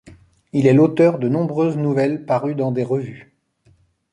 [0.51, 3.35] Il est l'auteur de nombreuses nouvelles parues dans des revues.